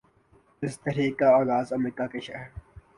اس 0.63 0.73
تحریک 0.79 1.17
کا 1.19 1.27
آغاز 1.35 1.73
امریکہ 1.73 2.07
کہ 2.11 2.19
شہر 2.19 2.47